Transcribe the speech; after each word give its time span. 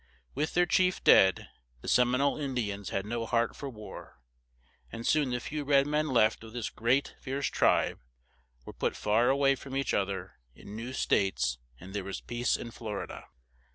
With 0.33 0.55
their 0.55 0.65
chief 0.65 1.03
dead, 1.03 1.47
the 1.81 1.87
Sem 1.87 2.15
i 2.15 2.17
nole 2.17 2.35
In 2.35 2.55
di 2.55 2.71
ans 2.71 2.89
had 2.89 3.05
no 3.05 3.27
heart 3.27 3.55
for 3.55 3.69
war; 3.69 4.19
and 4.91 5.05
soon 5.05 5.29
the 5.29 5.39
few 5.39 5.63
red 5.63 5.85
men 5.85 6.07
left 6.07 6.43
of 6.43 6.53
this 6.53 6.71
great, 6.71 7.13
fierce 7.21 7.45
tribe 7.51 7.99
were 8.65 8.73
put 8.73 8.95
far 8.95 9.29
a 9.29 9.37
way 9.37 9.53
from 9.53 9.75
each 9.75 9.93
oth 9.93 10.09
er, 10.09 10.39
in 10.55 10.75
new 10.75 10.91
states, 10.91 11.59
and 11.79 11.93
there 11.93 12.03
was 12.03 12.19
peace 12.19 12.57
in 12.57 12.71
Flor 12.71 13.03
i 13.03 13.05
da. 13.05 13.21